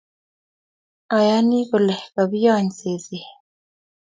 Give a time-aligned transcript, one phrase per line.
[1.15, 3.25] Ayani kole kobiony seset